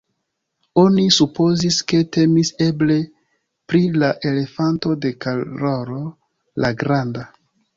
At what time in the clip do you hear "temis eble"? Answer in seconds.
2.17-2.97